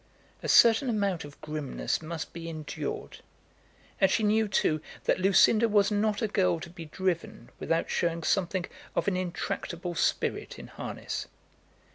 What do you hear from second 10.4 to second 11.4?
in harness.